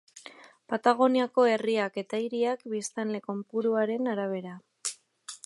Patagoniako 0.71 1.45
herriak 1.49 1.99
eta 2.03 2.21
hiriak 2.23 2.65
biztanle 2.73 3.21
kopuruaren 3.29 4.11
arabera. 4.17 4.59